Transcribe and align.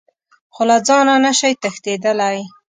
خو 0.53 0.61
له 0.69 0.77
ځانه 0.87 1.15
نه 1.25 1.31
شئ 1.39 1.53
تښتېدلی. 1.61 2.37